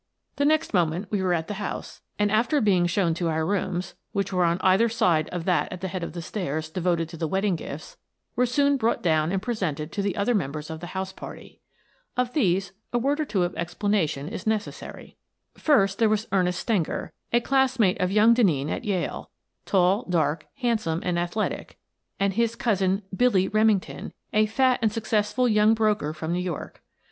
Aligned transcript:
The 0.37 0.45
next 0.45 0.73
moment 0.73 1.11
we 1.11 1.21
were 1.21 1.35
at 1.35 1.47
the 1.47 1.53
house, 1.61 2.01
and, 2.17 2.31
after 2.31 2.59
being 2.59 2.87
shown 2.87 3.13
to 3.13 3.29
our 3.29 3.45
rooms,— 3.45 3.93
which 4.13 4.33
were 4.33 4.45
on 4.45 4.57
either 4.61 4.89
side 4.89 5.29
of 5.29 5.45
that 5.45 5.71
at 5.71 5.81
the 5.81 5.87
head 5.89 6.01
of 6.03 6.13
the 6.13 6.23
stairs 6.23 6.71
devoted 6.71 7.07
to 7.09 7.17
the 7.17 7.27
wedding 7.27 7.55
gifts,— 7.55 7.97
were 8.35 8.47
soon 8.47 8.77
brought 8.77 9.03
down 9.03 9.31
and 9.31 9.43
presented 9.43 9.91
to 9.91 10.01
the 10.01 10.15
other 10.15 10.33
members 10.33 10.71
of 10.71 10.79
the 10.79 10.97
house 10.97 11.13
party. 11.13 11.59
Of 12.17 12.33
these 12.33 12.71
a 12.91 12.97
word 12.97 13.19
or 13.19 13.25
two 13.25 13.43
of 13.43 13.55
explanation 13.55 14.27
is 14.27 14.45
neces 14.45 14.79
20 14.79 14.79
Miss 14.79 14.81
Frances 14.81 14.81
Baird, 14.87 14.95
Detective 14.95 15.17
sary. 15.17 15.17
First, 15.85 15.99
there 15.99 16.09
was 16.09 16.27
Ernest 16.31 16.59
Stenger, 16.61 17.13
a 17.31 17.39
classmate 17.41 18.01
of 18.01 18.11
young 18.11 18.33
Denneen 18.33 18.69
at 18.71 18.83
Yale, 18.83 19.29
tall, 19.67 20.07
dark, 20.09 20.47
handsome, 20.55 21.01
and 21.03 21.19
athletic, 21.19 21.77
and 22.19 22.33
his 22.33 22.55
cousin," 22.55 23.03
Billy" 23.15 23.47
Remington, 23.49 24.13
a 24.33 24.47
fat 24.47 24.79
and 24.81 24.91
successful 24.91 25.47
young 25.47 25.75
broker 25.75 26.11
from 26.11 26.33
New 26.33 26.39
York. 26.39 26.81